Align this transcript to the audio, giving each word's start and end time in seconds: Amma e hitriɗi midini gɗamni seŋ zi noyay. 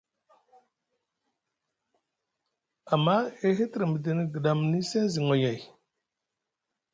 Amma 2.93 3.15
e 3.45 3.47
hitriɗi 3.57 3.89
midini 3.91 4.23
gɗamni 4.33 4.79
seŋ 4.89 5.05
zi 5.13 5.19
noyay. 5.27 5.59